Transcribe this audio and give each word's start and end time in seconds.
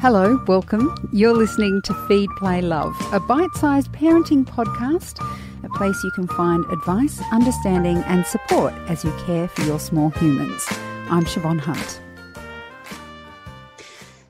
Hello, 0.00 0.42
welcome. 0.46 0.96
You're 1.12 1.34
listening 1.34 1.82
to 1.82 1.92
Feed, 2.08 2.30
Play, 2.38 2.62
Love, 2.62 2.96
a 3.12 3.20
bite 3.20 3.52
sized 3.52 3.92
parenting 3.92 4.46
podcast, 4.46 5.20
a 5.62 5.68
place 5.76 6.02
you 6.02 6.10
can 6.12 6.26
find 6.26 6.64
advice, 6.72 7.20
understanding, 7.30 7.98
and 8.06 8.24
support 8.24 8.72
as 8.88 9.04
you 9.04 9.12
care 9.26 9.46
for 9.46 9.60
your 9.60 9.78
small 9.78 10.08
humans. 10.08 10.64
I'm 11.10 11.26
Siobhan 11.26 11.60
Hunt. 11.60 12.00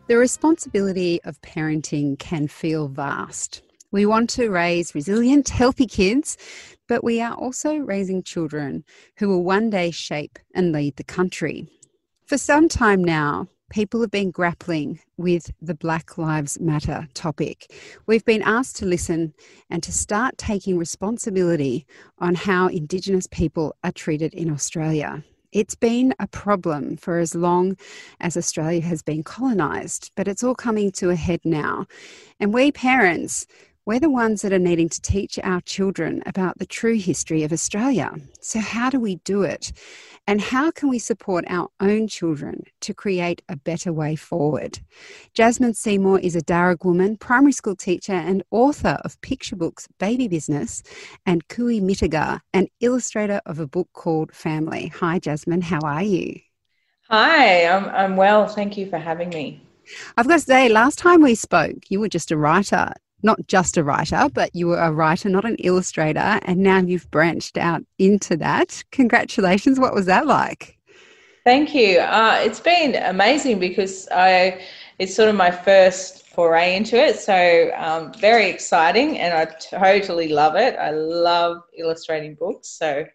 The 0.08 0.16
responsibility 0.16 1.22
of 1.22 1.40
parenting 1.40 2.18
can 2.18 2.48
feel 2.48 2.88
vast. 2.88 3.62
We 3.92 4.06
want 4.06 4.28
to 4.30 4.50
raise 4.50 4.92
resilient, 4.96 5.50
healthy 5.50 5.86
kids, 5.86 6.36
but 6.88 7.04
we 7.04 7.20
are 7.20 7.34
also 7.34 7.76
raising 7.76 8.24
children 8.24 8.82
who 9.18 9.28
will 9.28 9.44
one 9.44 9.70
day 9.70 9.92
shape 9.92 10.40
and 10.52 10.72
lead 10.72 10.96
the 10.96 11.04
country. 11.04 11.68
For 12.26 12.38
some 12.38 12.68
time 12.68 13.04
now, 13.04 13.46
people 13.70 14.00
have 14.00 14.10
been 14.10 14.32
grappling 14.32 15.00
with 15.16 15.50
the 15.62 15.74
Black 15.74 16.18
Lives 16.18 16.60
Matter 16.60 17.08
topic. 17.14 17.72
We've 18.06 18.24
been 18.24 18.42
asked 18.42 18.76
to 18.76 18.86
listen 18.86 19.32
and 19.70 19.82
to 19.84 19.92
start 19.92 20.36
taking 20.36 20.76
responsibility 20.76 21.86
on 22.18 22.34
how 22.34 22.66
Indigenous 22.66 23.28
people 23.28 23.76
are 23.84 23.92
treated 23.92 24.34
in 24.34 24.50
Australia. 24.50 25.22
It's 25.52 25.74
been 25.74 26.14
a 26.18 26.26
problem 26.26 26.96
for 26.96 27.18
as 27.18 27.34
long 27.34 27.76
as 28.20 28.36
Australia 28.36 28.82
has 28.82 29.02
been 29.02 29.22
colonised, 29.22 30.10
but 30.16 30.28
it's 30.28 30.44
all 30.44 30.54
coming 30.54 30.92
to 30.92 31.10
a 31.10 31.16
head 31.16 31.40
now. 31.44 31.86
And 32.38 32.52
we 32.52 32.72
parents, 32.72 33.46
we're 33.86 34.00
the 34.00 34.10
ones 34.10 34.42
that 34.42 34.52
are 34.52 34.58
needing 34.58 34.88
to 34.90 35.00
teach 35.00 35.38
our 35.42 35.60
children 35.62 36.22
about 36.26 36.58
the 36.58 36.66
true 36.66 36.98
history 36.98 37.42
of 37.44 37.52
Australia. 37.52 38.12
So, 38.40 38.60
how 38.60 38.90
do 38.90 39.00
we 39.00 39.16
do 39.16 39.42
it? 39.42 39.72
And 40.26 40.40
how 40.40 40.70
can 40.70 40.90
we 40.90 40.98
support 40.98 41.44
our 41.48 41.68
own 41.80 42.06
children 42.06 42.64
to 42.82 42.92
create 42.92 43.42
a 43.48 43.56
better 43.56 43.92
way 43.92 44.16
forward? 44.16 44.78
Jasmine 45.32 45.74
Seymour 45.74 46.20
is 46.20 46.36
a 46.36 46.42
Darug 46.42 46.84
woman, 46.84 47.16
primary 47.16 47.52
school 47.52 47.74
teacher, 47.74 48.12
and 48.12 48.42
author 48.50 48.98
of 49.02 49.20
picture 49.22 49.56
books 49.56 49.88
Baby 49.98 50.28
Business 50.28 50.82
and 51.24 51.48
Cooee 51.48 51.80
Mittigar, 51.80 52.40
an 52.52 52.68
illustrator 52.80 53.40
of 53.46 53.58
a 53.58 53.66
book 53.66 53.88
called 53.94 54.32
Family. 54.34 54.88
Hi, 55.00 55.18
Jasmine, 55.18 55.62
how 55.62 55.80
are 55.80 56.02
you? 56.02 56.38
Hi, 57.08 57.66
I'm, 57.66 57.88
I'm 57.88 58.16
well. 58.16 58.46
Thank 58.46 58.76
you 58.76 58.88
for 58.88 58.98
having 58.98 59.30
me. 59.30 59.62
I've 60.16 60.28
got 60.28 60.34
to 60.34 60.40
say, 60.40 60.68
last 60.68 60.98
time 60.98 61.22
we 61.22 61.34
spoke, 61.34 61.78
you 61.88 61.98
were 61.98 62.08
just 62.08 62.30
a 62.30 62.36
writer 62.36 62.92
not 63.22 63.46
just 63.46 63.76
a 63.76 63.84
writer, 63.84 64.28
but 64.32 64.54
you 64.54 64.68
were 64.68 64.78
a 64.78 64.92
writer, 64.92 65.28
not 65.28 65.44
an 65.44 65.56
illustrator, 65.56 66.40
and 66.42 66.58
now 66.58 66.78
you've 66.78 67.10
branched 67.10 67.56
out 67.56 67.82
into 67.98 68.36
that. 68.38 68.82
Congratulations. 68.92 69.78
What 69.78 69.94
was 69.94 70.06
that 70.06 70.26
like? 70.26 70.78
Thank 71.44 71.74
you. 71.74 72.00
Uh, 72.00 72.38
it's 72.42 72.60
been 72.60 72.96
amazing 72.96 73.58
because 73.58 74.08
I 74.10 74.62
it's 74.98 75.14
sort 75.14 75.30
of 75.30 75.34
my 75.34 75.50
first 75.50 76.26
foray 76.28 76.76
into 76.76 76.96
it. 76.96 77.18
So 77.18 77.70
um, 77.76 78.12
very 78.14 78.50
exciting, 78.50 79.18
and 79.18 79.32
I 79.32 79.46
totally 79.46 80.28
love 80.28 80.56
it. 80.56 80.76
I 80.76 80.90
love 80.90 81.62
illustrating 81.76 82.34
books. 82.34 82.68
So 82.68 83.06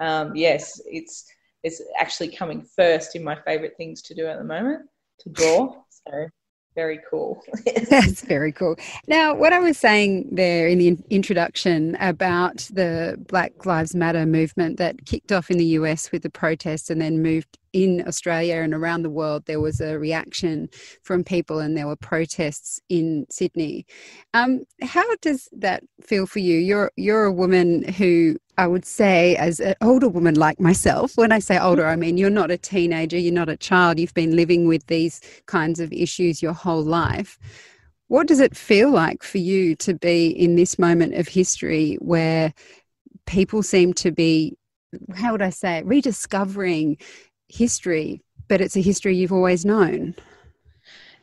um, 0.00 0.34
yes, 0.34 0.80
it's 0.86 1.26
it's 1.62 1.82
actually 1.98 2.28
coming 2.28 2.62
first 2.62 3.14
in 3.14 3.22
my 3.22 3.36
favorite 3.46 3.74
things 3.76 4.02
to 4.02 4.14
do 4.14 4.26
at 4.26 4.38
the 4.38 4.44
moment 4.44 4.82
to 5.20 5.30
draw. 5.30 5.82
So 5.90 6.28
very 6.74 7.00
cool. 7.08 7.42
That's 7.90 8.22
very 8.22 8.52
cool. 8.52 8.76
Now, 9.06 9.34
what 9.34 9.52
I 9.52 9.58
was 9.58 9.78
saying 9.78 10.28
there 10.32 10.68
in 10.68 10.78
the 10.78 10.96
introduction 11.10 11.96
about 12.00 12.68
the 12.72 13.22
Black 13.28 13.66
Lives 13.66 13.94
Matter 13.94 14.26
movement 14.26 14.78
that 14.78 15.04
kicked 15.06 15.32
off 15.32 15.50
in 15.50 15.58
the 15.58 15.66
US 15.66 16.10
with 16.12 16.22
the 16.22 16.30
protests 16.30 16.90
and 16.90 17.00
then 17.00 17.22
moved 17.22 17.58
in 17.72 18.04
Australia 18.06 18.56
and 18.56 18.74
around 18.74 19.02
the 19.02 19.10
world, 19.10 19.44
there 19.46 19.60
was 19.60 19.80
a 19.80 19.98
reaction 19.98 20.68
from 21.02 21.24
people 21.24 21.58
and 21.58 21.76
there 21.76 21.86
were 21.86 21.96
protests 21.96 22.80
in 22.88 23.26
Sydney. 23.30 23.86
Um, 24.34 24.64
how 24.82 25.04
does 25.22 25.48
that 25.52 25.82
feel 26.02 26.26
for 26.26 26.38
you? 26.38 26.58
You're, 26.58 26.90
you're 26.96 27.24
a 27.24 27.32
woman 27.32 27.82
who 27.84 28.36
I 28.58 28.66
would 28.66 28.84
say, 28.84 29.34
as 29.36 29.60
an 29.60 29.74
older 29.80 30.08
woman 30.08 30.34
like 30.34 30.60
myself, 30.60 31.12
when 31.16 31.32
I 31.32 31.38
say 31.38 31.58
older, 31.58 31.86
I 31.86 31.96
mean 31.96 32.18
you're 32.18 32.28
not 32.28 32.50
a 32.50 32.58
teenager, 32.58 33.18
you're 33.18 33.32
not 33.32 33.48
a 33.48 33.56
child, 33.56 33.98
you've 33.98 34.12
been 34.12 34.36
living 34.36 34.68
with 34.68 34.86
these 34.86 35.20
kinds 35.46 35.80
of 35.80 35.92
issues 35.92 36.42
your 36.42 36.52
whole 36.52 36.82
life. 36.82 37.38
What 38.08 38.26
does 38.28 38.40
it 38.40 38.54
feel 38.54 38.90
like 38.90 39.22
for 39.22 39.38
you 39.38 39.74
to 39.76 39.94
be 39.94 40.28
in 40.28 40.56
this 40.56 40.78
moment 40.78 41.14
of 41.14 41.28
history 41.28 41.96
where 42.00 42.52
people 43.24 43.62
seem 43.62 43.94
to 43.94 44.10
be, 44.10 44.54
how 45.14 45.32
would 45.32 45.40
I 45.40 45.48
say 45.48 45.78
it, 45.78 45.86
rediscovering 45.86 46.98
history, 47.52 48.22
but 48.48 48.60
it's 48.60 48.76
a 48.76 48.80
history 48.80 49.16
you've 49.16 49.32
always 49.32 49.64
known? 49.64 50.14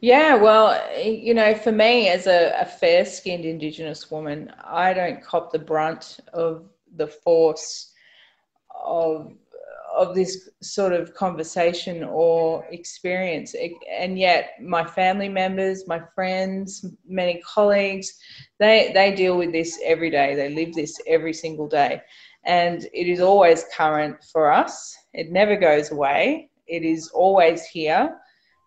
Yeah, 0.02 0.36
well, 0.36 0.80
you 0.98 1.34
know, 1.34 1.54
for 1.54 1.74
me 1.74 2.08
as 2.08 2.26
a, 2.26 2.56
a 2.62 2.66
fair 2.66 3.04
skinned 3.04 3.44
Indigenous 3.44 4.10
woman, 4.10 4.54
I 4.64 4.94
don't 4.94 5.22
cop 5.22 5.52
the 5.52 5.60
brunt 5.60 6.20
of 6.34 6.70
the 6.96 7.08
force 7.08 7.92
of 8.84 9.34
of 9.96 10.16
this 10.16 10.48
sort 10.62 10.94
of 10.94 11.14
conversation 11.16 12.04
or 12.04 12.64
experience. 12.70 13.56
And 13.92 14.18
yet 14.18 14.52
my 14.62 14.86
family 14.86 15.28
members 15.28 15.88
my 15.88 16.02
friends 16.16 16.86
many 17.06 17.42
colleagues 17.42 18.14
they 18.60 18.92
they 18.94 19.14
deal 19.14 19.38
with 19.38 19.52
this 19.52 19.80
every 19.84 20.10
day. 20.12 20.36
They 20.36 20.54
live 20.54 20.74
this 20.74 21.02
every 21.08 21.34
single 21.34 21.68
day. 21.68 22.02
And 22.46 22.86
it 22.94 23.08
is 23.08 23.20
always 23.20 23.66
current 23.76 24.24
for 24.32 24.52
us 24.52 24.96
it 25.14 25.32
never 25.32 25.56
goes 25.56 25.92
away. 25.92 26.50
It 26.68 26.84
is 26.84 27.10
always 27.10 27.66
here. 27.66 28.18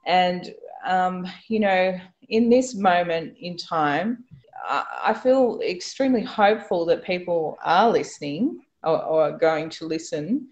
And 0.07 0.53
um, 0.85 1.27
you 1.49 1.61
know 1.61 1.99
in 2.29 2.49
this 2.49 2.75
moment 2.75 3.37
in 3.39 3.57
time 3.57 4.25
I 4.69 5.13
feel 5.13 5.61
extremely 5.61 6.23
hopeful 6.23 6.87
that 6.87 7.05
people 7.05 7.59
are 7.65 7.91
listening 7.91 8.61
or, 8.85 9.03
or 9.03 9.39
going 9.39 9.71
to 9.71 9.87
listen 9.87 10.49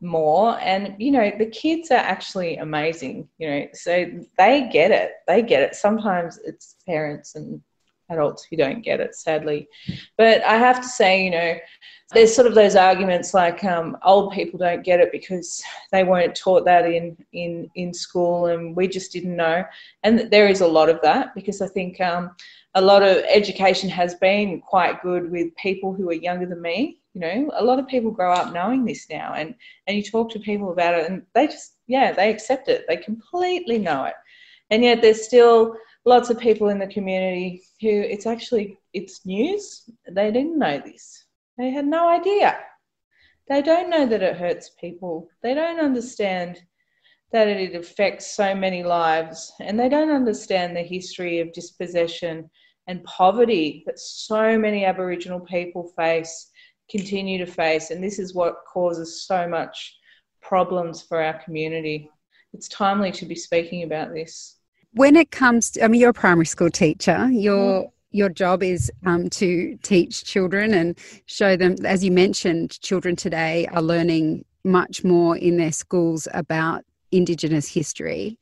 more. 0.00 0.58
And 0.60 0.96
you 0.98 1.12
know 1.12 1.30
the 1.38 1.46
kids 1.46 1.90
are 1.90 1.94
actually 1.94 2.56
amazing 2.56 3.28
you 3.38 3.50
know 3.50 3.66
so 3.72 4.06
they 4.36 4.68
get 4.72 4.90
it. 4.90 5.12
They 5.26 5.42
get 5.42 5.62
it. 5.62 5.74
Sometimes 5.74 6.38
it's 6.44 6.76
parents 6.86 7.34
and 7.34 7.62
adults 8.10 8.44
who 8.44 8.56
don't 8.56 8.82
get 8.82 9.00
it 9.00 9.14
sadly. 9.14 9.68
But 10.18 10.42
i 10.42 10.56
have 10.56 10.80
to 10.80 10.88
say 10.88 11.24
you 11.24 11.30
know 11.30 11.54
there's 12.14 12.34
sort 12.34 12.46
of 12.46 12.54
those 12.54 12.76
arguments 12.76 13.32
like 13.34 13.64
um, 13.64 13.96
old 14.04 14.32
people 14.32 14.58
don't 14.58 14.84
get 14.84 15.00
it 15.00 15.10
because 15.12 15.62
they 15.90 16.04
weren't 16.04 16.34
taught 16.34 16.64
that 16.64 16.84
in 16.84 17.16
in 17.32 17.70
in 17.74 17.92
school 17.94 18.46
and 18.46 18.76
we 18.76 18.86
just 18.86 19.12
didn't 19.12 19.36
know 19.36 19.64
and 20.02 20.30
there 20.30 20.48
is 20.48 20.60
a 20.60 20.66
lot 20.66 20.88
of 20.88 21.00
that 21.02 21.34
because 21.34 21.62
i 21.62 21.68
think 21.68 22.00
um, 22.00 22.30
a 22.74 22.80
lot 22.80 23.02
of 23.02 23.18
education 23.28 23.88
has 23.90 24.14
been 24.14 24.60
quite 24.60 25.02
good 25.02 25.30
with 25.30 25.54
people 25.56 25.92
who 25.92 26.08
are 26.08 26.14
younger 26.14 26.46
than 26.46 26.62
me. 26.62 26.98
You 27.14 27.20
know, 27.20 27.50
a 27.54 27.64
lot 27.64 27.78
of 27.78 27.86
people 27.86 28.10
grow 28.10 28.32
up 28.32 28.54
knowing 28.54 28.84
this 28.84 29.06
now, 29.10 29.34
and 29.34 29.54
and 29.86 29.96
you 29.96 30.02
talk 30.02 30.30
to 30.30 30.38
people 30.38 30.72
about 30.72 30.94
it, 30.94 31.10
and 31.10 31.22
they 31.34 31.46
just 31.46 31.76
yeah 31.86 32.12
they 32.12 32.30
accept 32.30 32.68
it. 32.68 32.86
They 32.88 32.96
completely 32.96 33.78
know 33.78 34.04
it, 34.04 34.14
and 34.70 34.82
yet 34.82 35.02
there's 35.02 35.22
still 35.22 35.76
lots 36.06 36.30
of 36.30 36.38
people 36.38 36.70
in 36.70 36.78
the 36.78 36.86
community 36.86 37.62
who 37.82 37.88
it's 37.90 38.26
actually 38.26 38.78
it's 38.94 39.26
news. 39.26 39.90
They 40.10 40.30
didn't 40.30 40.58
know 40.58 40.78
this. 40.78 41.21
They 41.58 41.70
had 41.70 41.86
no 41.86 42.08
idea. 42.08 42.58
They 43.48 43.62
don't 43.62 43.90
know 43.90 44.06
that 44.06 44.22
it 44.22 44.36
hurts 44.36 44.70
people. 44.80 45.28
They 45.42 45.54
don't 45.54 45.80
understand 45.80 46.62
that 47.32 47.48
it 47.48 47.74
affects 47.74 48.34
so 48.34 48.54
many 48.54 48.82
lives, 48.82 49.52
and 49.60 49.78
they 49.78 49.88
don't 49.88 50.10
understand 50.10 50.76
the 50.76 50.82
history 50.82 51.40
of 51.40 51.52
dispossession 51.52 52.50
and 52.86 53.02
poverty 53.04 53.82
that 53.86 53.98
so 53.98 54.58
many 54.58 54.84
Aboriginal 54.84 55.40
people 55.40 55.92
face, 55.96 56.50
continue 56.90 57.38
to 57.38 57.50
face, 57.50 57.90
and 57.90 58.02
this 58.02 58.18
is 58.18 58.34
what 58.34 58.64
causes 58.70 59.24
so 59.26 59.48
much 59.48 59.96
problems 60.42 61.02
for 61.02 61.22
our 61.22 61.38
community. 61.42 62.10
It's 62.52 62.68
timely 62.68 63.12
to 63.12 63.24
be 63.24 63.34
speaking 63.34 63.82
about 63.82 64.12
this. 64.12 64.56
When 64.92 65.16
it 65.16 65.30
comes 65.30 65.70
to, 65.72 65.84
I 65.84 65.88
mean, 65.88 66.00
you're 66.02 66.10
a 66.10 66.14
primary 66.14 66.44
school 66.44 66.70
teacher, 66.70 67.30
your 67.30 67.84
mm. 67.84 67.90
Your 68.12 68.28
job 68.28 68.62
is 68.62 68.90
um, 69.04 69.28
to 69.30 69.76
teach 69.82 70.24
children 70.24 70.74
and 70.74 70.98
show 71.26 71.56
them, 71.56 71.76
as 71.84 72.04
you 72.04 72.10
mentioned, 72.10 72.80
children 72.80 73.16
today 73.16 73.66
are 73.72 73.82
learning 73.82 74.44
much 74.64 75.02
more 75.02 75.36
in 75.36 75.56
their 75.56 75.72
schools 75.72 76.28
about 76.34 76.84
Indigenous 77.10 77.68
history. 77.68 78.38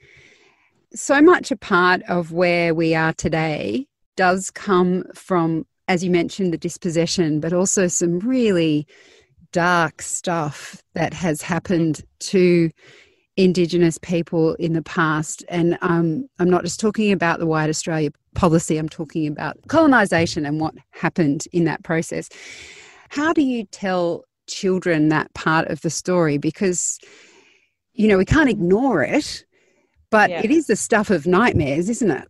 So 0.94 1.22
much 1.22 1.50
a 1.50 1.56
part 1.56 2.02
of 2.08 2.32
where 2.32 2.74
we 2.74 2.94
are 2.94 3.12
today 3.12 3.86
does 4.16 4.50
come 4.50 5.04
from, 5.14 5.66
as 5.88 6.04
you 6.04 6.10
mentioned, 6.10 6.52
the 6.52 6.58
dispossession, 6.58 7.40
but 7.40 7.52
also 7.52 7.86
some 7.86 8.18
really 8.18 8.86
dark 9.52 10.02
stuff 10.02 10.82
that 10.94 11.14
has 11.14 11.42
happened 11.42 12.04
to 12.20 12.70
Indigenous 13.36 13.98
people 13.98 14.54
in 14.54 14.72
the 14.72 14.82
past. 14.82 15.44
And 15.48 15.78
um, 15.80 16.28
I'm 16.38 16.50
not 16.50 16.64
just 16.64 16.80
talking 16.80 17.12
about 17.12 17.38
the 17.38 17.46
White 17.46 17.70
Australia 17.70 18.10
policy, 18.34 18.78
I'm 18.78 18.88
talking 18.88 19.26
about 19.26 19.56
colonisation 19.68 20.46
and 20.46 20.60
what 20.60 20.74
happened 20.90 21.44
in 21.52 21.64
that 21.64 21.82
process. 21.82 22.28
How 23.08 23.32
do 23.32 23.42
you 23.42 23.64
tell 23.64 24.24
children 24.46 25.08
that 25.08 25.32
part 25.34 25.68
of 25.68 25.80
the 25.82 25.90
story? 25.90 26.38
Because 26.38 26.98
you 27.92 28.08
know, 28.08 28.16
we 28.16 28.24
can't 28.24 28.48
ignore 28.48 29.02
it, 29.02 29.44
But 30.10 30.30
yeah. 30.30 30.40
it 30.42 30.50
is 30.50 30.66
the 30.66 30.76
stuff 30.76 31.10
of 31.10 31.26
nightmares, 31.26 31.88
isn't 31.88 32.10
it? 32.10 32.28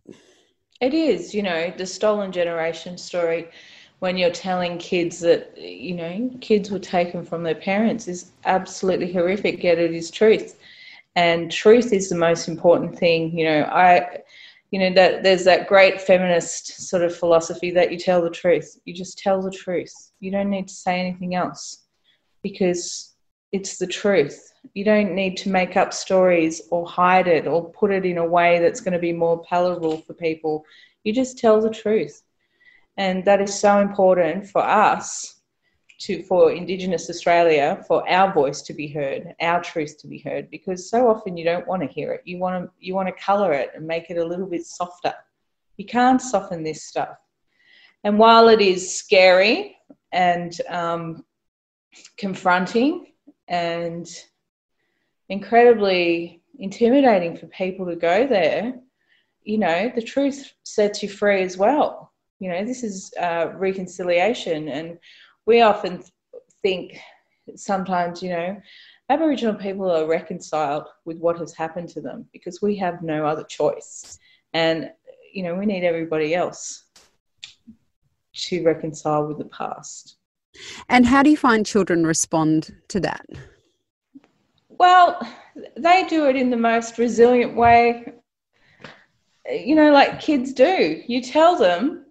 It 0.79 0.93
is, 0.93 1.33
you 1.33 1.43
know, 1.43 1.73
the 1.77 1.85
stolen 1.85 2.31
generation 2.31 2.97
story 2.97 3.49
when 3.99 4.17
you're 4.17 4.31
telling 4.31 4.77
kids 4.79 5.19
that, 5.19 5.55
you 5.57 5.95
know, 5.95 6.31
kids 6.41 6.71
were 6.71 6.79
taken 6.79 7.23
from 7.23 7.43
their 7.43 7.55
parents 7.55 8.07
is 8.07 8.31
absolutely 8.45 9.11
horrific, 9.11 9.63
yet 9.63 9.77
it 9.77 9.93
is 9.93 10.09
truth. 10.09 10.57
And 11.15 11.51
truth 11.51 11.93
is 11.93 12.09
the 12.09 12.15
most 12.15 12.47
important 12.47 12.97
thing. 12.97 13.37
You 13.37 13.45
know, 13.45 13.61
I, 13.63 14.19
you 14.71 14.79
know, 14.79 14.93
that 14.93 15.21
there's 15.21 15.43
that 15.43 15.67
great 15.67 16.01
feminist 16.01 16.87
sort 16.87 17.03
of 17.03 17.15
philosophy 17.15 17.71
that 17.71 17.91
you 17.91 17.99
tell 17.99 18.21
the 18.21 18.29
truth. 18.29 18.79
You 18.85 18.93
just 18.93 19.17
tell 19.17 19.41
the 19.41 19.51
truth. 19.51 19.93
You 20.21 20.31
don't 20.31 20.49
need 20.49 20.69
to 20.69 20.73
say 20.73 20.99
anything 20.99 21.35
else 21.35 21.83
because 22.41 23.13
it's 23.51 23.77
the 23.77 23.87
truth. 23.87 24.53
You 24.73 24.85
don't 24.85 25.13
need 25.13 25.35
to 25.37 25.49
make 25.49 25.75
up 25.75 25.93
stories 25.93 26.61
or 26.71 26.87
hide 26.87 27.27
it 27.27 27.47
or 27.47 27.69
put 27.71 27.91
it 27.91 28.05
in 28.05 28.17
a 28.17 28.25
way 28.25 28.59
that's 28.59 28.79
going 28.79 28.93
to 28.93 28.99
be 28.99 29.11
more 29.11 29.43
palatable 29.43 29.97
for 30.01 30.13
people. 30.13 30.65
You 31.03 31.11
just 31.13 31.37
tell 31.37 31.59
the 31.59 31.69
truth. 31.69 32.21
And 32.95 33.25
that 33.25 33.41
is 33.41 33.53
so 33.53 33.79
important 33.79 34.47
for 34.47 34.63
us 34.63 35.40
to 36.01 36.23
for 36.23 36.51
Indigenous 36.51 37.09
Australia 37.09 37.83
for 37.87 38.07
our 38.09 38.33
voice 38.33 38.61
to 38.63 38.73
be 38.73 38.87
heard, 38.87 39.35
our 39.39 39.61
truth 39.61 39.97
to 39.99 40.07
be 40.07 40.19
heard, 40.19 40.49
because 40.49 40.89
so 40.89 41.07
often 41.07 41.37
you 41.37 41.45
don't 41.45 41.67
want 41.67 41.81
to 41.81 41.87
hear 41.87 42.11
it. 42.13 42.21
You 42.25 42.37
want 42.39 42.65
to 42.65 42.71
you 42.79 42.95
want 42.95 43.07
to 43.07 43.23
colour 43.23 43.53
it 43.53 43.71
and 43.75 43.85
make 43.85 44.09
it 44.09 44.17
a 44.17 44.25
little 44.25 44.47
bit 44.47 44.65
softer. 44.65 45.13
You 45.77 45.85
can't 45.85 46.21
soften 46.21 46.63
this 46.63 46.83
stuff. 46.83 47.17
And 48.03 48.17
while 48.17 48.49
it 48.49 48.61
is 48.61 48.97
scary 48.97 49.77
and 50.11 50.59
um, 50.69 51.23
confronting 52.17 53.13
and 53.47 54.07
incredibly 55.29 56.41
intimidating 56.57 57.37
for 57.37 57.47
people 57.47 57.85
to 57.85 57.95
go 57.95 58.27
there, 58.27 58.73
you 59.43 59.57
know, 59.57 59.91
the 59.93 60.01
truth 60.01 60.51
sets 60.63 61.01
you 61.03 61.09
free 61.09 61.41
as 61.41 61.57
well. 61.57 62.11
You 62.39 62.49
know, 62.49 62.65
this 62.65 62.83
is 62.83 63.13
uh, 63.19 63.51
reconciliation, 63.55 64.67
and 64.67 64.97
we 65.45 65.61
often 65.61 66.03
think 66.61 66.97
sometimes, 67.55 68.21
you 68.21 68.29
know, 68.29 68.57
Aboriginal 69.09 69.55
people 69.55 69.89
are 69.91 70.07
reconciled 70.07 70.87
with 71.05 71.17
what 71.17 71.37
has 71.37 71.53
happened 71.53 71.89
to 71.89 72.01
them 72.01 72.25
because 72.31 72.61
we 72.61 72.77
have 72.77 73.01
no 73.01 73.25
other 73.25 73.43
choice. 73.43 74.17
And, 74.53 74.91
you 75.33 75.43
know, 75.43 75.55
we 75.55 75.65
need 75.65 75.83
everybody 75.83 76.33
else 76.33 76.85
to 78.33 78.63
reconcile 78.63 79.27
with 79.27 79.37
the 79.37 79.45
past. 79.45 80.17
And 80.89 81.05
how 81.05 81.23
do 81.23 81.29
you 81.29 81.37
find 81.37 81.65
children 81.65 82.05
respond 82.05 82.75
to 82.89 82.99
that? 83.01 83.25
Well, 84.69 85.19
they 85.77 86.05
do 86.05 86.27
it 86.27 86.35
in 86.35 86.49
the 86.49 86.57
most 86.57 86.97
resilient 86.97 87.55
way, 87.55 88.13
you 89.49 89.75
know, 89.75 89.91
like 89.91 90.21
kids 90.21 90.53
do. 90.53 91.03
You 91.05 91.21
tell 91.21 91.57
them, 91.57 92.05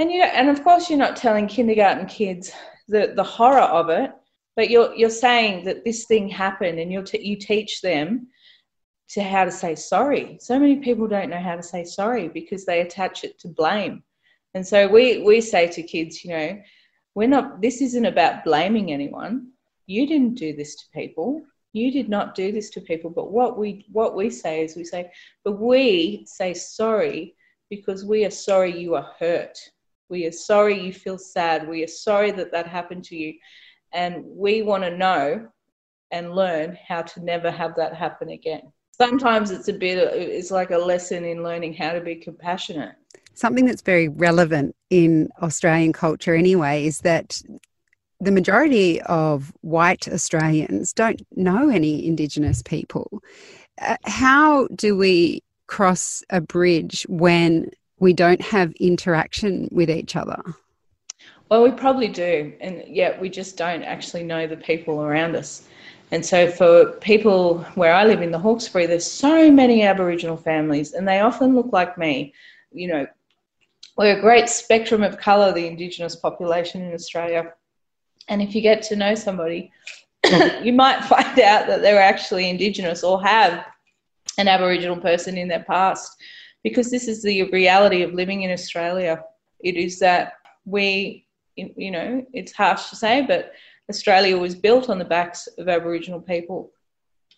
and 0.00 0.10
you 0.10 0.22
and 0.22 0.48
of 0.48 0.64
course 0.64 0.88
you're 0.88 0.98
not 0.98 1.14
telling 1.14 1.46
kindergarten 1.46 2.06
kids 2.06 2.50
the, 2.88 3.12
the 3.14 3.22
horror 3.22 3.60
of 3.60 3.90
it, 3.90 4.10
but 4.56 4.70
you're 4.70 4.94
you're 4.94 5.10
saying 5.10 5.64
that 5.64 5.84
this 5.84 6.06
thing 6.06 6.26
happened, 6.26 6.80
and 6.80 6.90
you 6.90 7.02
t- 7.02 7.24
you 7.24 7.36
teach 7.36 7.82
them 7.82 8.28
to 9.10 9.22
how 9.22 9.44
to 9.44 9.50
say 9.50 9.74
sorry. 9.74 10.38
So 10.40 10.58
many 10.58 10.76
people 10.76 11.06
don't 11.06 11.28
know 11.28 11.40
how 11.40 11.54
to 11.54 11.62
say 11.62 11.84
sorry 11.84 12.28
because 12.28 12.64
they 12.64 12.80
attach 12.80 13.24
it 13.24 13.38
to 13.40 13.48
blame, 13.48 14.02
and 14.54 14.66
so 14.66 14.88
we 14.88 15.22
we 15.22 15.42
say 15.42 15.68
to 15.68 15.82
kids, 15.82 16.24
you 16.24 16.30
know 16.30 16.60
we're 17.14 17.28
not 17.28 17.60
this 17.60 17.82
isn't 17.82 18.06
about 18.06 18.44
blaming 18.44 18.92
anyone. 18.92 19.48
You 19.86 20.06
didn't 20.06 20.36
do 20.36 20.56
this 20.56 20.76
to 20.76 20.84
people. 20.94 21.42
You 21.72 21.92
did 21.92 22.08
not 22.08 22.34
do 22.34 22.52
this 22.52 22.70
to 22.70 22.80
people. 22.80 23.10
But 23.10 23.32
what 23.32 23.58
we 23.58 23.86
what 23.92 24.16
we 24.16 24.30
say 24.30 24.64
is 24.64 24.76
we 24.76 24.84
say 24.84 25.10
but 25.44 25.60
we 25.60 26.24
say 26.26 26.54
sorry 26.54 27.34
because 27.68 28.04
we 28.04 28.24
are 28.24 28.30
sorry 28.30 28.76
you 28.76 28.94
are 28.94 29.12
hurt 29.18 29.58
we 30.10 30.26
are 30.26 30.32
sorry 30.32 30.78
you 30.78 30.92
feel 30.92 31.16
sad. 31.16 31.66
We 31.66 31.84
are 31.84 31.88
sorry 31.88 32.32
that 32.32 32.52
that 32.52 32.66
happened 32.66 33.04
to 33.04 33.16
you. 33.16 33.34
And 33.92 34.24
we 34.26 34.62
want 34.62 34.82
to 34.82 34.96
know 34.96 35.48
and 36.10 36.34
learn 36.34 36.76
how 36.86 37.02
to 37.02 37.24
never 37.24 37.50
have 37.50 37.74
that 37.76 37.94
happen 37.94 38.30
again. 38.30 38.72
Sometimes 38.98 39.50
it's 39.50 39.68
a 39.68 39.72
bit 39.72 39.96
it's 39.98 40.50
like 40.50 40.72
a 40.72 40.78
lesson 40.78 41.24
in 41.24 41.42
learning 41.42 41.74
how 41.74 41.92
to 41.92 42.00
be 42.00 42.16
compassionate. 42.16 42.96
Something 43.34 43.64
that's 43.64 43.82
very 43.82 44.08
relevant 44.08 44.76
in 44.90 45.30
Australian 45.40 45.92
culture 45.92 46.34
anyway 46.34 46.84
is 46.84 46.98
that 47.00 47.40
the 48.20 48.32
majority 48.32 49.00
of 49.02 49.52
white 49.62 50.06
Australians 50.08 50.92
don't 50.92 51.22
know 51.36 51.70
any 51.70 52.06
Indigenous 52.06 52.62
people. 52.62 53.22
Uh, 53.80 53.96
how 54.04 54.66
do 54.74 54.96
we 54.96 55.42
cross 55.66 56.22
a 56.28 56.40
bridge 56.40 57.06
when 57.08 57.70
we 58.00 58.12
don't 58.12 58.40
have 58.40 58.72
interaction 58.80 59.68
with 59.70 59.88
each 59.88 60.16
other? 60.16 60.42
Well, 61.48 61.62
we 61.62 61.70
probably 61.70 62.08
do, 62.08 62.52
and 62.60 62.84
yet 62.86 63.20
we 63.20 63.28
just 63.28 63.56
don't 63.56 63.82
actually 63.82 64.22
know 64.22 64.46
the 64.46 64.56
people 64.56 65.02
around 65.02 65.36
us. 65.36 65.68
And 66.12 66.24
so, 66.24 66.50
for 66.50 66.92
people 67.00 67.58
where 67.74 67.92
I 67.92 68.04
live 68.04 68.22
in 68.22 68.32
the 68.32 68.38
Hawkesbury, 68.38 68.86
there's 68.86 69.06
so 69.06 69.50
many 69.50 69.82
Aboriginal 69.82 70.36
families, 70.36 70.92
and 70.92 71.06
they 71.06 71.20
often 71.20 71.54
look 71.54 71.72
like 71.72 71.96
me. 71.98 72.34
You 72.72 72.88
know, 72.88 73.06
we're 73.96 74.18
a 74.18 74.20
great 74.20 74.48
spectrum 74.48 75.02
of 75.02 75.18
colour, 75.18 75.52
the 75.52 75.66
Indigenous 75.66 76.16
population 76.16 76.82
in 76.82 76.94
Australia. 76.94 77.52
And 78.28 78.40
if 78.40 78.54
you 78.54 78.62
get 78.62 78.82
to 78.82 78.96
know 78.96 79.14
somebody, 79.14 79.72
you 80.62 80.72
might 80.72 81.04
find 81.04 81.38
out 81.40 81.66
that 81.66 81.82
they're 81.82 82.00
actually 82.00 82.48
Indigenous 82.48 83.04
or 83.04 83.22
have 83.22 83.64
an 84.38 84.48
Aboriginal 84.48 84.96
person 84.96 85.36
in 85.36 85.48
their 85.48 85.64
past. 85.64 86.16
Because 86.62 86.90
this 86.90 87.08
is 87.08 87.22
the 87.22 87.44
reality 87.50 88.02
of 88.02 88.12
living 88.12 88.42
in 88.42 88.50
Australia. 88.50 89.22
It 89.60 89.76
is 89.76 89.98
that 90.00 90.34
we, 90.64 91.26
you 91.56 91.90
know, 91.90 92.24
it's 92.32 92.52
harsh 92.52 92.90
to 92.90 92.96
say, 92.96 93.24
but 93.26 93.52
Australia 93.88 94.38
was 94.38 94.54
built 94.54 94.88
on 94.88 94.98
the 94.98 95.04
backs 95.04 95.48
of 95.58 95.68
Aboriginal 95.68 96.20
people. 96.20 96.70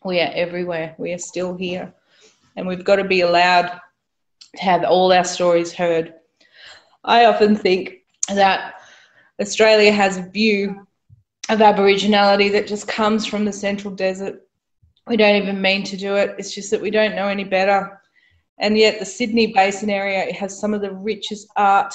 We 0.05 0.21
are 0.21 0.33
everywhere. 0.35 0.95
We 0.99 1.13
are 1.13 1.19
still 1.19 1.57
here. 1.57 1.93
And 2.57 2.67
we've 2.67 2.85
got 2.85 2.97
to 2.97 3.05
be 3.05 3.21
allowed 3.21 3.69
to 4.57 4.63
have 4.63 4.85
all 4.85 5.13
our 5.13 5.25
stories 5.25 5.73
heard 5.73 6.15
I 7.05 7.25
often 7.25 7.57
think 7.57 8.03
that 8.29 8.75
Australia 9.41 9.93
has 9.93 10.19
a 10.19 10.29
view 10.29 10.87
of 11.49 11.59
Aboriginality 11.59 12.53
that 12.53 12.69
just 12.69 12.87
comes 12.87 13.27
from 13.27 13.45
the 13.45 13.53
Central 13.53 13.93
Desert. 13.95 14.47
We 15.07 15.17
don't 15.17 15.43
even 15.43 15.61
mean 15.61 15.83
to 15.85 15.97
do 15.97 16.15
it, 16.15 16.37
it's 16.39 16.55
just 16.55 16.71
that 16.71 16.81
we 16.81 16.91
don't 16.91 17.17
know 17.17 17.27
any 17.27 17.45
better. 17.45 18.01
And 18.63 18.79
yet, 18.79 19.01
the 19.01 19.05
Sydney 19.05 19.49
Basin 19.49 19.91
area 19.91 20.33
has 20.33 20.59
some 20.59 20.73
of 20.73 20.81
the 20.81 20.95
richest 20.95 21.49
art 21.57 21.95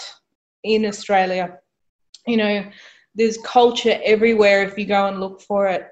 in 0.64 0.86
Australia. 0.86 1.60
You 2.28 2.36
know, 2.38 2.70
there's 3.16 3.38
culture 3.38 3.98
everywhere 4.04 4.64
if 4.64 4.78
you 4.78 4.86
go 4.86 5.08
and 5.08 5.22
look 5.22 5.42
for 5.42 5.68
it. 5.68 5.88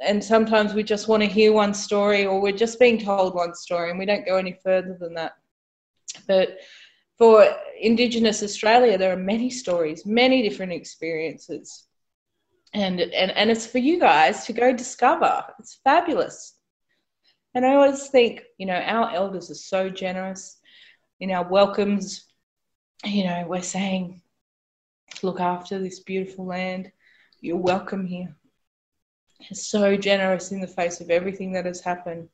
And 0.00 0.22
sometimes 0.22 0.74
we 0.74 0.82
just 0.82 1.06
want 1.06 1.22
to 1.22 1.28
hear 1.28 1.52
one 1.52 1.72
story 1.72 2.26
or 2.26 2.40
we're 2.40 2.52
just 2.52 2.80
being 2.80 2.98
told 2.98 3.34
one 3.34 3.54
story 3.54 3.90
and 3.90 3.98
we 3.98 4.06
don't 4.06 4.26
go 4.26 4.36
any 4.36 4.58
further 4.62 4.96
than 5.00 5.14
that. 5.14 5.32
But 6.26 6.58
for 7.16 7.46
Indigenous 7.80 8.42
Australia, 8.42 8.98
there 8.98 9.12
are 9.12 9.16
many 9.16 9.50
stories, 9.50 10.04
many 10.04 10.42
different 10.42 10.72
experiences. 10.72 11.86
And, 12.74 13.00
and, 13.00 13.30
and 13.30 13.50
it's 13.50 13.66
for 13.66 13.78
you 13.78 13.98
guys 13.98 14.44
to 14.46 14.52
go 14.52 14.72
discover. 14.72 15.44
It's 15.58 15.80
fabulous. 15.82 16.57
And 17.58 17.66
I 17.66 17.74
always 17.74 18.06
think, 18.06 18.44
you 18.56 18.66
know, 18.66 18.76
our 18.76 19.12
elders 19.12 19.50
are 19.50 19.56
so 19.56 19.90
generous 19.90 20.58
in 21.18 21.32
our 21.32 21.42
welcomes. 21.42 22.24
You 23.04 23.24
know, 23.24 23.46
we're 23.48 23.62
saying, 23.62 24.22
look 25.24 25.40
after 25.40 25.80
this 25.80 25.98
beautiful 25.98 26.46
land. 26.46 26.92
You're 27.40 27.56
welcome 27.56 28.06
here. 28.06 28.36
They're 29.40 29.56
so 29.56 29.96
generous 29.96 30.52
in 30.52 30.60
the 30.60 30.68
face 30.68 31.00
of 31.00 31.10
everything 31.10 31.50
that 31.54 31.66
has 31.66 31.80
happened. 31.80 32.28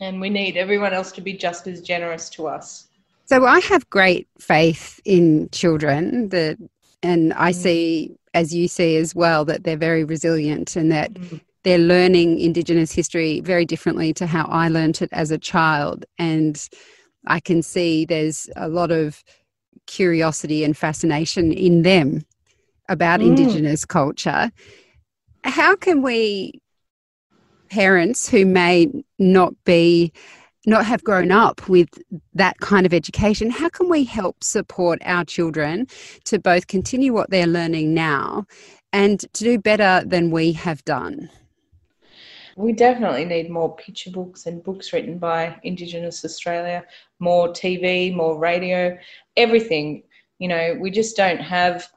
And 0.00 0.20
we 0.20 0.30
need 0.30 0.56
everyone 0.56 0.92
else 0.92 1.10
to 1.10 1.20
be 1.20 1.32
just 1.32 1.66
as 1.66 1.82
generous 1.82 2.30
to 2.30 2.46
us. 2.46 2.86
So 3.24 3.44
I 3.46 3.58
have 3.58 3.90
great 3.90 4.28
faith 4.38 5.00
in 5.04 5.48
children 5.50 6.28
that 6.28 6.56
and 7.02 7.32
I 7.32 7.50
mm. 7.50 7.56
see 7.56 8.16
as 8.32 8.54
you 8.54 8.68
see 8.68 8.96
as 8.96 9.12
well 9.12 9.44
that 9.46 9.64
they're 9.64 9.76
very 9.76 10.04
resilient 10.04 10.76
and 10.76 10.92
that 10.92 11.14
mm. 11.14 11.40
They're 11.62 11.78
learning 11.78 12.38
indigenous 12.38 12.92
history 12.92 13.40
very 13.40 13.64
differently 13.64 14.12
to 14.14 14.26
how 14.26 14.46
I 14.46 14.68
learnt 14.68 15.02
it 15.02 15.10
as 15.12 15.30
a 15.30 15.38
child 15.38 16.04
and 16.18 16.68
I 17.26 17.40
can 17.40 17.62
see 17.62 18.04
there's 18.04 18.48
a 18.56 18.68
lot 18.68 18.90
of 18.90 19.22
curiosity 19.86 20.64
and 20.64 20.76
fascination 20.76 21.52
in 21.52 21.82
them 21.82 22.24
about 22.88 23.20
mm. 23.20 23.26
indigenous 23.26 23.84
culture. 23.84 24.50
How 25.44 25.76
can 25.76 26.02
we 26.02 26.60
parents 27.70 28.28
who 28.28 28.44
may 28.44 28.90
not 29.18 29.54
be 29.64 30.12
not 30.66 30.84
have 30.84 31.02
grown 31.02 31.30
up 31.30 31.66
with 31.68 31.88
that 32.34 32.58
kind 32.60 32.84
of 32.84 32.92
education, 32.92 33.48
how 33.48 33.68
can 33.70 33.88
we 33.88 34.04
help 34.04 34.44
support 34.44 35.00
our 35.06 35.24
children 35.24 35.86
to 36.24 36.38
both 36.38 36.66
continue 36.66 37.14
what 37.14 37.30
they're 37.30 37.46
learning 37.46 37.94
now 37.94 38.44
and 38.92 39.20
to 39.32 39.44
do 39.44 39.58
better 39.58 40.02
than 40.04 40.30
we 40.30 40.52
have 40.52 40.84
done? 40.84 41.30
We 42.60 42.72
definitely 42.72 43.24
need 43.24 43.50
more 43.50 43.74
picture 43.76 44.10
books 44.10 44.46
and 44.46 44.62
books 44.62 44.92
written 44.92 45.18
by 45.18 45.58
Indigenous 45.62 46.24
Australia, 46.24 46.84
more 47.18 47.48
TV, 47.48 48.14
more 48.14 48.38
radio, 48.38 48.96
everything. 49.36 50.02
You 50.38 50.48
know, 50.48 50.76
we 50.78 50.90
just 50.90 51.16
don't 51.16 51.40
have 51.40 51.88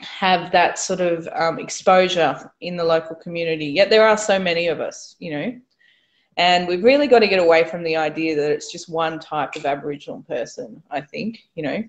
have 0.00 0.52
that 0.52 0.78
sort 0.78 1.00
of 1.00 1.26
um, 1.34 1.58
exposure 1.58 2.50
in 2.60 2.76
the 2.76 2.84
local 2.84 3.16
community. 3.16 3.66
Yet 3.66 3.88
there 3.88 4.06
are 4.06 4.18
so 4.18 4.38
many 4.38 4.66
of 4.66 4.80
us, 4.80 5.16
you 5.20 5.30
know, 5.30 5.60
and 6.36 6.68
we've 6.68 6.84
really 6.84 7.06
got 7.06 7.20
to 7.20 7.28
get 7.28 7.38
away 7.38 7.64
from 7.64 7.82
the 7.82 7.96
idea 7.96 8.36
that 8.36 8.50
it's 8.50 8.70
just 8.70 8.90
one 8.90 9.18
type 9.18 9.56
of 9.56 9.64
Aboriginal 9.64 10.22
person. 10.28 10.82
I 10.90 11.00
think, 11.00 11.38
you 11.54 11.62
know, 11.62 11.82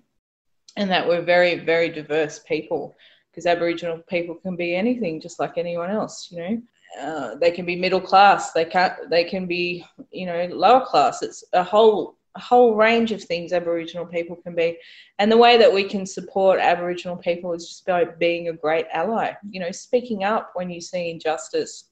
and 0.77 0.89
that 0.89 1.07
we're 1.07 1.21
very, 1.21 1.55
very 1.55 1.89
diverse 1.89 2.39
people 2.39 2.95
because 3.29 3.45
Aboriginal 3.45 3.99
people 4.09 4.35
can 4.35 4.55
be 4.55 4.75
anything, 4.75 5.19
just 5.19 5.39
like 5.39 5.57
anyone 5.57 5.89
else. 5.89 6.29
You 6.31 6.37
know, 6.37 6.61
uh, 6.99 7.35
they 7.35 7.51
can 7.51 7.65
be 7.65 7.75
middle 7.75 8.01
class, 8.01 8.51
they 8.51 8.65
can 8.65 8.95
they 9.09 9.23
can 9.23 9.45
be 9.45 9.85
you 10.11 10.25
know 10.25 10.47
lower 10.51 10.85
class. 10.85 11.21
It's 11.21 11.43
a 11.53 11.63
whole 11.63 12.17
a 12.35 12.39
whole 12.39 12.75
range 12.75 13.11
of 13.11 13.23
things 13.23 13.51
Aboriginal 13.51 14.05
people 14.05 14.35
can 14.37 14.55
be, 14.55 14.77
and 15.19 15.31
the 15.31 15.37
way 15.37 15.57
that 15.57 15.73
we 15.73 15.83
can 15.83 16.05
support 16.05 16.59
Aboriginal 16.59 17.17
people 17.17 17.53
is 17.53 17.67
just 17.67 17.85
by 17.85 18.05
being 18.05 18.49
a 18.49 18.53
great 18.53 18.85
ally. 18.93 19.33
You 19.49 19.59
know, 19.59 19.71
speaking 19.71 20.23
up 20.23 20.51
when 20.53 20.69
you 20.69 20.81
see 20.81 21.09
injustice, 21.09 21.89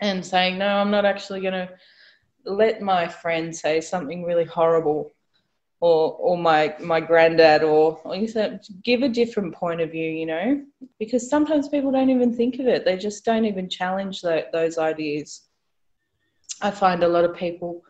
and 0.00 0.24
saying 0.24 0.58
no, 0.58 0.66
I'm 0.66 0.90
not 0.90 1.04
actually 1.04 1.40
going 1.40 1.54
to 1.54 1.68
let 2.44 2.80
my 2.80 3.06
friend 3.06 3.54
say 3.54 3.80
something 3.80 4.24
really 4.24 4.44
horrible 4.44 5.12
or 5.80 6.12
or 6.14 6.36
my 6.36 6.74
my 6.78 7.00
granddad 7.00 7.62
or, 7.62 8.00
you 8.14 8.28
said 8.28 8.60
give 8.84 9.02
a 9.02 9.08
different 9.08 9.54
point 9.54 9.80
of 9.80 9.90
view 9.90 10.10
you 10.10 10.26
know? 10.26 10.62
Because 10.98 11.28
sometimes 11.28 11.68
people 11.68 11.90
don't 11.90 12.10
even 12.10 12.36
think 12.36 12.58
of 12.58 12.66
it. 12.66 12.84
They 12.84 12.96
just 12.96 13.24
don't 13.24 13.46
even 13.46 13.68
challenge 13.68 14.22
those 14.22 14.78
ideas. 14.78 15.48
I 16.62 16.70
find 16.70 17.02
a 17.02 17.08
lot 17.08 17.24
of 17.24 17.34
people 17.34 17.82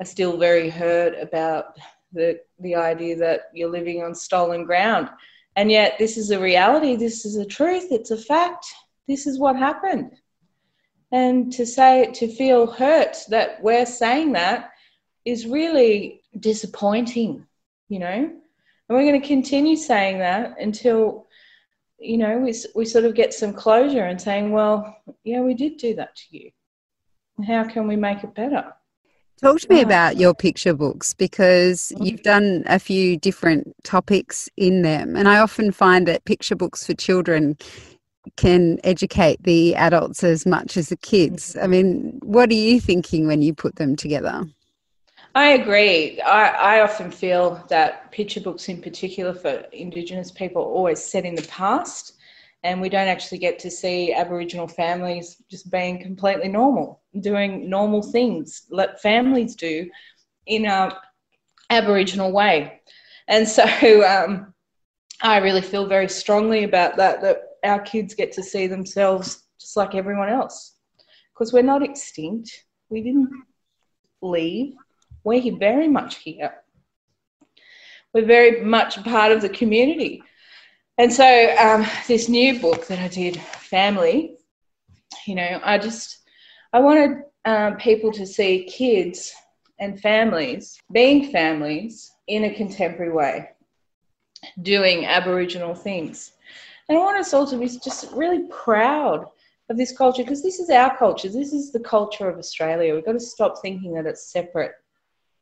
are 0.00 0.06
still 0.06 0.36
very 0.36 0.68
hurt 0.68 1.14
about 1.20 1.76
the 2.12 2.40
the 2.60 2.74
idea 2.74 3.16
that 3.16 3.42
you're 3.54 3.70
living 3.70 4.02
on 4.02 4.14
stolen 4.14 4.64
ground. 4.64 5.08
And 5.56 5.70
yet 5.70 5.96
this 5.98 6.16
is 6.16 6.30
a 6.30 6.40
reality. 6.40 6.96
This 6.96 7.24
is 7.24 7.36
a 7.36 7.44
truth. 7.44 7.88
It's 7.90 8.10
a 8.10 8.16
fact. 8.16 8.66
This 9.06 9.26
is 9.26 9.38
what 9.38 9.56
happened. 9.56 10.12
And 11.10 11.52
to 11.52 11.64
say 11.64 12.10
to 12.14 12.28
feel 12.28 12.66
hurt 12.66 13.16
that 13.28 13.62
we're 13.62 13.86
saying 13.86 14.32
that 14.32 14.70
is 15.24 15.46
really 15.46 16.17
disappointing, 16.38 17.46
you 17.88 17.98
know. 17.98 18.06
And 18.06 18.96
we're 18.96 19.06
going 19.06 19.20
to 19.20 19.26
continue 19.26 19.76
saying 19.76 20.18
that 20.18 20.56
until, 20.60 21.26
you 21.98 22.16
know, 22.16 22.38
we, 22.38 22.54
we 22.74 22.84
sort 22.84 23.04
of 23.04 23.14
get 23.14 23.34
some 23.34 23.52
closure 23.52 24.04
and 24.04 24.20
saying, 24.20 24.52
well, 24.52 24.96
yeah, 25.24 25.40
we 25.40 25.54
did 25.54 25.76
do 25.76 25.94
that 25.96 26.16
to 26.16 26.24
you. 26.30 26.50
How 27.46 27.64
can 27.64 27.86
we 27.86 27.96
make 27.96 28.24
it 28.24 28.34
better? 28.34 28.72
Talk 29.40 29.60
to 29.60 29.68
me 29.68 29.82
about 29.82 30.16
your 30.16 30.34
picture 30.34 30.74
books 30.74 31.14
because 31.14 31.92
mm-hmm. 31.94 32.04
you've 32.04 32.22
done 32.22 32.64
a 32.66 32.80
few 32.80 33.16
different 33.16 33.72
topics 33.84 34.48
in 34.56 34.82
them. 34.82 35.14
And 35.14 35.28
I 35.28 35.38
often 35.38 35.70
find 35.70 36.08
that 36.08 36.24
picture 36.24 36.56
books 36.56 36.84
for 36.84 36.94
children 36.94 37.56
can 38.36 38.78
educate 38.82 39.42
the 39.44 39.76
adults 39.76 40.24
as 40.24 40.44
much 40.44 40.76
as 40.76 40.88
the 40.88 40.96
kids. 40.96 41.56
I 41.60 41.68
mean, 41.68 42.18
what 42.22 42.50
are 42.50 42.54
you 42.54 42.80
thinking 42.80 43.26
when 43.26 43.40
you 43.40 43.54
put 43.54 43.76
them 43.76 43.94
together? 43.94 44.44
I 45.38 45.50
agree. 45.50 46.20
I, 46.20 46.48
I 46.48 46.80
often 46.80 47.12
feel 47.12 47.64
that 47.68 48.10
picture 48.10 48.40
books, 48.40 48.68
in 48.68 48.82
particular 48.82 49.32
for 49.32 49.50
Indigenous 49.70 50.32
people, 50.32 50.62
are 50.62 50.74
always 50.74 51.00
set 51.00 51.24
in 51.24 51.36
the 51.36 51.46
past, 51.46 52.14
and 52.64 52.80
we 52.80 52.88
don't 52.88 53.06
actually 53.06 53.38
get 53.38 53.60
to 53.60 53.70
see 53.70 54.12
Aboriginal 54.12 54.66
families 54.66 55.40
just 55.48 55.70
being 55.70 56.02
completely 56.02 56.48
normal, 56.48 57.02
doing 57.20 57.70
normal 57.70 58.02
things 58.02 58.62
that 58.70 59.00
families 59.00 59.54
do 59.54 59.88
in 60.46 60.66
a 60.66 60.98
Aboriginal 61.70 62.32
way. 62.32 62.80
And 63.28 63.46
so 63.46 63.62
um, 64.08 64.52
I 65.22 65.36
really 65.36 65.62
feel 65.62 65.86
very 65.86 66.08
strongly 66.08 66.64
about 66.64 66.96
that, 66.96 67.20
that 67.20 67.42
our 67.62 67.80
kids 67.82 68.12
get 68.12 68.32
to 68.32 68.42
see 68.42 68.66
themselves 68.66 69.44
just 69.60 69.76
like 69.76 69.94
everyone 69.94 70.30
else. 70.30 70.74
Because 71.32 71.52
we're 71.52 71.62
not 71.62 71.84
extinct. 71.84 72.50
We 72.88 73.02
didn't 73.02 73.30
leave 74.20 74.74
we're 75.28 75.56
very 75.56 75.88
much 75.88 76.16
here. 76.16 76.54
We're 78.14 78.24
very 78.24 78.62
much 78.62 79.02
part 79.04 79.30
of 79.30 79.42
the 79.42 79.50
community. 79.50 80.22
And 80.96 81.12
so, 81.12 81.54
um, 81.56 81.86
this 82.08 82.28
new 82.28 82.58
book 82.58 82.86
that 82.88 82.98
I 82.98 83.08
did, 83.08 83.36
Family, 83.36 84.36
you 85.26 85.34
know, 85.34 85.60
I 85.62 85.76
just, 85.76 86.20
I 86.72 86.80
wanted 86.80 87.18
um, 87.44 87.76
people 87.76 88.10
to 88.12 88.26
see 88.26 88.64
kids 88.64 89.34
and 89.78 90.00
families 90.00 90.80
being 90.90 91.30
families 91.30 92.10
in 92.26 92.44
a 92.44 92.54
contemporary 92.54 93.12
way, 93.12 93.50
doing 94.62 95.04
Aboriginal 95.04 95.74
things. 95.74 96.32
And 96.88 96.96
I 96.96 97.02
want 97.02 97.18
us 97.18 97.34
all 97.34 97.46
to 97.46 97.58
be 97.58 97.68
just 97.68 98.10
really 98.12 98.48
proud 98.48 99.26
of 99.68 99.76
this 99.76 99.94
culture 99.96 100.22
because 100.22 100.42
this 100.42 100.58
is 100.58 100.70
our 100.70 100.96
culture. 100.96 101.28
This 101.28 101.52
is 101.52 101.70
the 101.70 101.80
culture 101.80 102.30
of 102.30 102.38
Australia. 102.38 102.94
We've 102.94 103.04
got 103.04 103.12
to 103.12 103.20
stop 103.20 103.60
thinking 103.60 103.92
that 103.94 104.06
it's 104.06 104.32
separate 104.32 104.72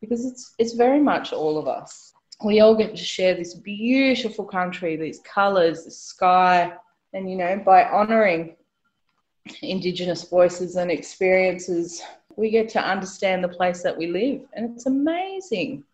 because 0.00 0.26
it's 0.26 0.54
it's 0.58 0.74
very 0.74 1.00
much 1.00 1.32
all 1.32 1.58
of 1.58 1.68
us. 1.68 2.12
We 2.44 2.60
all 2.60 2.74
get 2.74 2.94
to 2.96 3.02
share 3.02 3.34
this 3.34 3.54
beautiful 3.54 4.44
country, 4.44 4.96
these 4.96 5.20
colours, 5.20 5.84
the 5.84 5.90
sky, 5.90 6.72
and 7.12 7.30
you 7.30 7.36
know, 7.36 7.62
by 7.64 7.84
honouring 7.84 8.56
Indigenous 9.62 10.24
voices 10.24 10.76
and 10.76 10.90
experiences, 10.90 12.02
we 12.36 12.50
get 12.50 12.68
to 12.70 12.80
understand 12.80 13.42
the 13.42 13.48
place 13.48 13.82
that 13.82 13.96
we 13.96 14.08
live, 14.08 14.42
and 14.52 14.74
it's 14.74 14.86
amazing, 14.86 15.84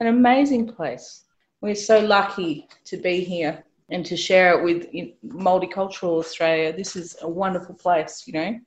an 0.00 0.06
amazing 0.06 0.66
place. 0.66 1.24
We're 1.60 1.74
so 1.74 1.98
lucky 2.00 2.68
to 2.84 2.96
be 2.96 3.24
here 3.24 3.64
and 3.90 4.04
to 4.06 4.16
share 4.16 4.58
it 4.58 4.64
with 4.64 4.90
multicultural 5.26 6.18
Australia. 6.18 6.74
This 6.74 6.96
is 6.96 7.16
a 7.22 7.28
wonderful 7.28 7.74
place, 7.74 8.24
you 8.26 8.32
know, 8.32 8.58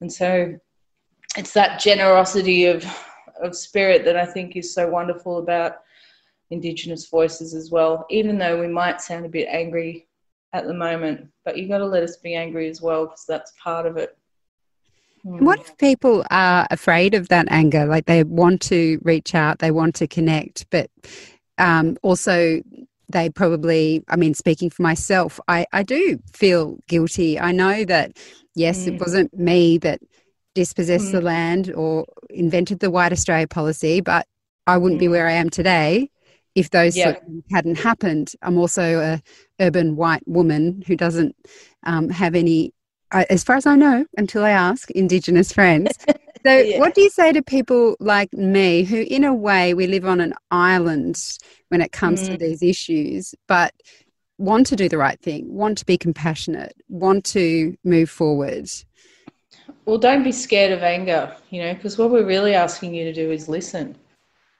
and 0.00 0.12
so 0.12 0.58
it's 1.36 1.52
that 1.52 1.80
generosity 1.80 2.66
of 2.66 2.84
of 3.42 3.56
spirit 3.56 4.04
that 4.04 4.16
I 4.16 4.26
think 4.26 4.56
is 4.56 4.74
so 4.74 4.88
wonderful 4.88 5.38
about 5.38 5.78
Indigenous 6.50 7.08
voices 7.08 7.54
as 7.54 7.70
well. 7.70 8.06
Even 8.10 8.38
though 8.38 8.60
we 8.60 8.68
might 8.68 9.00
sound 9.00 9.26
a 9.26 9.28
bit 9.28 9.48
angry 9.50 10.06
at 10.52 10.66
the 10.66 10.74
moment, 10.74 11.28
but 11.44 11.56
you've 11.56 11.68
got 11.68 11.78
to 11.78 11.86
let 11.86 12.02
us 12.02 12.16
be 12.16 12.34
angry 12.34 12.68
as 12.68 12.80
well 12.80 13.06
because 13.06 13.24
that's 13.26 13.52
part 13.62 13.86
of 13.86 13.96
it. 13.96 14.16
Hmm. 15.22 15.44
What 15.44 15.60
if 15.60 15.76
people 15.78 16.24
are 16.30 16.66
afraid 16.70 17.14
of 17.14 17.28
that 17.28 17.46
anger? 17.50 17.84
Like 17.86 18.06
they 18.06 18.22
want 18.24 18.62
to 18.62 19.00
reach 19.02 19.34
out, 19.34 19.58
they 19.58 19.70
want 19.70 19.96
to 19.96 20.06
connect, 20.06 20.66
but 20.70 20.88
um, 21.58 21.96
also 22.02 22.62
they 23.08 23.30
probably, 23.30 24.04
I 24.08 24.16
mean, 24.16 24.34
speaking 24.34 24.70
for 24.70 24.82
myself, 24.82 25.38
I, 25.48 25.66
I 25.72 25.82
do 25.82 26.20
feel 26.32 26.78
guilty. 26.88 27.38
I 27.38 27.52
know 27.52 27.84
that, 27.84 28.16
yes, 28.54 28.84
mm. 28.84 28.94
it 28.94 29.00
wasn't 29.00 29.36
me 29.36 29.78
that 29.78 30.00
dispossessed 30.56 31.08
mm. 31.08 31.12
the 31.12 31.20
land 31.20 31.72
or 31.72 32.06
invented 32.30 32.80
the 32.80 32.90
White 32.90 33.12
Australia 33.12 33.46
policy, 33.46 34.00
but 34.00 34.26
I 34.66 34.78
wouldn't 34.78 34.98
mm. 34.98 35.04
be 35.04 35.08
where 35.08 35.28
I 35.28 35.32
am 35.32 35.50
today 35.50 36.10
if 36.56 36.70
those 36.70 36.96
yeah. 36.96 37.18
hadn't 37.52 37.78
happened. 37.78 38.32
I'm 38.42 38.56
also 38.56 39.00
a 39.00 39.22
urban 39.60 39.94
white 39.94 40.26
woman 40.26 40.82
who 40.86 40.96
doesn't 40.96 41.36
um, 41.84 42.08
have 42.08 42.34
any, 42.34 42.72
as 43.12 43.44
far 43.44 43.56
as 43.56 43.66
I 43.66 43.76
know, 43.76 44.06
until 44.16 44.42
I 44.42 44.50
ask 44.50 44.90
Indigenous 44.90 45.52
friends. 45.52 45.92
So, 46.44 46.56
yeah. 46.58 46.78
what 46.78 46.94
do 46.94 47.00
you 47.00 47.10
say 47.10 47.32
to 47.32 47.42
people 47.42 47.96
like 47.98 48.32
me, 48.32 48.84
who, 48.84 48.98
in 49.10 49.24
a 49.24 49.34
way, 49.34 49.74
we 49.74 49.88
live 49.88 50.06
on 50.06 50.20
an 50.20 50.32
island 50.52 51.20
when 51.70 51.80
it 51.80 51.90
comes 51.90 52.22
mm. 52.22 52.26
to 52.28 52.36
these 52.36 52.62
issues, 52.62 53.34
but 53.48 53.74
want 54.38 54.68
to 54.68 54.76
do 54.76 54.88
the 54.88 54.98
right 54.98 55.18
thing, 55.18 55.52
want 55.52 55.78
to 55.78 55.86
be 55.86 55.98
compassionate, 55.98 56.76
want 56.88 57.24
to 57.24 57.76
move 57.82 58.08
forward? 58.08 58.68
Well, 59.86 59.98
don't 59.98 60.24
be 60.24 60.32
scared 60.32 60.72
of 60.72 60.82
anger, 60.82 61.34
you 61.50 61.62
know, 61.62 61.72
because 61.72 61.96
what 61.96 62.10
we're 62.10 62.26
really 62.26 62.54
asking 62.54 62.92
you 62.92 63.04
to 63.04 63.12
do 63.12 63.30
is 63.30 63.48
listen, 63.48 63.96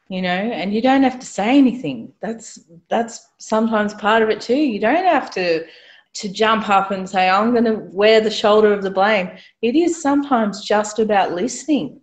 you 0.09 0.23
know, 0.23 0.29
and 0.29 0.73
you 0.73 0.81
don't 0.81 1.03
have 1.03 1.19
to 1.19 1.27
say 1.27 1.59
anything. 1.59 2.13
That's 2.21 2.61
that's 2.89 3.27
sometimes 3.39 3.93
part 3.95 4.23
of 4.23 4.31
it 4.31 4.41
too. 4.41 4.55
You 4.55 4.79
don't 4.79 5.05
have 5.05 5.31
to 5.33 5.67
to 6.15 6.29
jump 6.29 6.71
up 6.71 6.93
and 6.93 7.11
say, 7.11 7.29
I'm 7.29 7.51
going 7.51 7.65
to 7.65 7.89
wear 7.93 8.21
the 8.21 8.31
shoulder 8.31 8.73
of 8.73 8.83
the 8.83 8.91
blame. 8.91 9.31
It 9.61 9.75
is 9.75 10.01
sometimes 10.01 10.65
just 10.65 10.99
about 10.99 11.33
listening, 11.33 12.01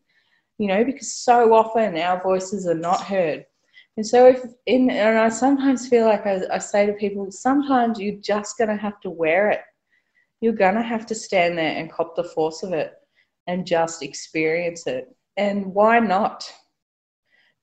you 0.59 0.67
know, 0.67 0.83
because 0.83 1.11
so 1.11 1.53
often 1.53 1.97
our 1.97 2.21
voices 2.21 2.67
are 2.67 2.75
not 2.75 3.01
heard. 3.01 3.45
And 3.95 4.05
so, 4.05 4.27
if 4.27 4.43
in, 4.65 4.89
and 4.89 5.17
I 5.17 5.29
sometimes 5.29 5.87
feel 5.87 6.05
like 6.05 6.27
I, 6.27 6.41
I 6.51 6.57
say 6.57 6.85
to 6.85 6.93
people, 6.93 7.31
sometimes 7.31 7.99
you're 7.99 8.21
just 8.21 8.57
going 8.57 8.69
to 8.69 8.75
have 8.75 8.99
to 9.01 9.09
wear 9.09 9.49
it 9.49 9.61
you're 10.41 10.51
going 10.51 10.75
to 10.75 10.81
have 10.83 11.05
to 11.05 11.15
stand 11.15 11.57
there 11.57 11.77
and 11.77 11.89
cop 11.89 12.17
the 12.17 12.23
force 12.25 12.63
of 12.63 12.73
it 12.73 12.95
and 13.47 13.65
just 13.65 14.03
experience 14.03 14.87
it. 14.87 15.13
And 15.37 15.73
why 15.73 15.99
not? 15.99 16.51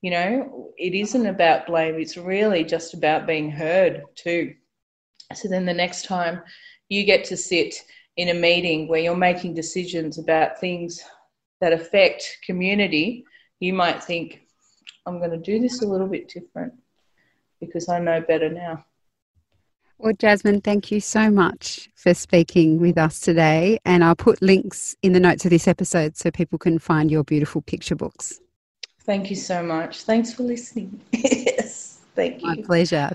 You 0.03 0.11
know, 0.11 0.71
it 0.79 0.95
isn't 0.95 1.27
about 1.27 1.67
blame, 1.67 1.97
it's 1.97 2.17
really 2.17 2.65
just 2.65 2.95
about 2.95 3.27
being 3.27 3.51
heard 3.51 4.03
too. 4.15 4.55
So 5.35 5.49
then 5.49 5.67
the 5.67 5.75
next 5.75 6.07
time 6.07 6.43
you 6.89 7.05
get 7.05 7.25
to 7.27 7.37
sit 7.37 7.75
in 8.17 8.31
a 8.31 8.35
meeting 8.35 8.89
where 8.89 9.01
you're 9.01 9.17
making 9.17 9.55
decisions 9.55 10.19
about 10.19 10.59
things 10.59 11.03
that 11.61 11.73
affect 11.73 12.39
community, 12.45 13.25
you 13.61 13.73
might 13.73 14.03
think, 14.03 14.43
I'm 15.07 15.19
going 15.19 15.31
to 15.31 15.39
do 15.39 15.61
this 15.61 15.83
a 15.83 15.87
little 15.87 16.09
bit 16.09 16.29
different 16.29 16.75
because 17.61 17.89
I 17.89 17.99
know 17.99 18.21
better 18.21 18.51
now. 18.51 18.85
Well, 20.03 20.15
Jasmine, 20.15 20.63
thank 20.63 20.91
you 20.91 20.99
so 20.99 21.31
much 21.31 21.91
for 21.95 22.15
speaking 22.15 22.81
with 22.81 22.97
us 22.97 23.21
today. 23.21 23.79
And 23.85 24.03
I'll 24.03 24.17
put 24.17 24.41
links 24.41 24.97
in 25.03 25.13
the 25.13 25.21
notes 25.21 25.45
of 25.45 25.51
this 25.51 25.69
episode 25.69 26.17
so 26.17 26.31
people 26.31 26.59
can 26.59 26.79
find 26.79 27.11
your 27.11 27.23
beautiful 27.23 27.61
picture 27.61 27.95
books. 27.95 28.41
Thank 29.01 29.29
you 29.29 29.37
so 29.37 29.63
much. 29.63 30.05
Thanks 30.05 30.33
for 30.33 30.43
listening. 30.43 31.03
yes, 31.13 32.01
thank 32.15 32.41
you. 32.41 32.49
My 32.49 32.63
pleasure. 32.63 33.11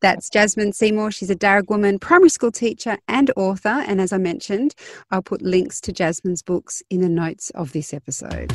That's 0.00 0.28
Jasmine 0.28 0.74
Seymour. 0.74 1.12
She's 1.12 1.30
a 1.30 1.36
Darug 1.36 1.70
woman, 1.70 1.98
primary 1.98 2.28
school 2.28 2.52
teacher, 2.52 2.98
and 3.08 3.30
author. 3.34 3.82
And 3.86 3.98
as 3.98 4.12
I 4.12 4.18
mentioned, 4.18 4.74
I'll 5.10 5.22
put 5.22 5.40
links 5.40 5.80
to 5.82 5.92
Jasmine's 5.92 6.42
books 6.42 6.82
in 6.90 7.00
the 7.00 7.08
notes 7.08 7.48
of 7.50 7.72
this 7.72 7.94
episode. 7.94 8.52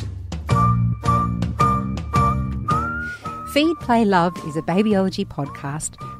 Feed, 3.52 3.76
Play, 3.80 4.04
Love 4.04 4.36
is 4.46 4.56
a 4.56 4.62
babyology 4.62 5.26
podcast 5.26 5.96